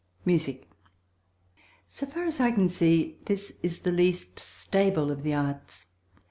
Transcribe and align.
Music 0.25 0.67
So 1.87 2.07
far 2.07 2.25
as 2.25 2.39
I 2.39 2.49
can 2.49 2.69
see, 2.69 3.19
this 3.25 3.53
is 3.61 3.81
the 3.83 3.91
least 3.91 4.39
stable 4.39 5.11
of 5.11 5.21
the 5.21 5.35
arts. 5.35 5.85